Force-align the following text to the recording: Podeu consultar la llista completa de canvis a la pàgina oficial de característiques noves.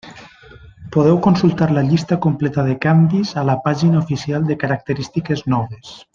Podeu 0.95 1.19
consultar 1.27 1.67
la 1.75 1.83
llista 1.89 2.17
completa 2.27 2.65
de 2.69 2.73
canvis 2.87 3.35
a 3.43 3.45
la 3.51 3.57
pàgina 3.69 4.01
oficial 4.01 4.49
de 4.51 4.59
característiques 4.65 5.45
noves. 5.57 5.95